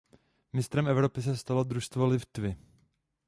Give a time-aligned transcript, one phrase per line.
[0.53, 2.55] Mistrem Evropy se stalo družstvo Litvy.